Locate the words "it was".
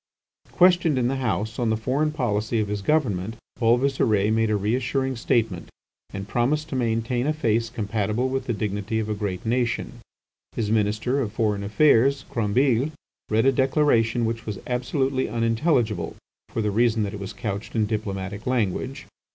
17.13-17.31